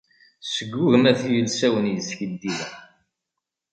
Sgugem 0.53 1.03
at 1.11 1.21
yilsawen 1.31 1.91
yeskiddiben. 1.93 2.71